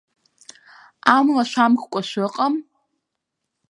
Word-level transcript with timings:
Амла 1.15 1.43
шәамккәа 1.49 2.01
шәыҟам? 2.09 2.53